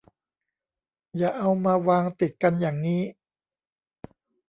[1.17, 3.01] อย่าเอามาวางติดกันอย่างงี้